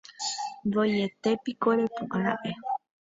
[0.73, 2.51] ¡Voietépiko repu'ãra'e!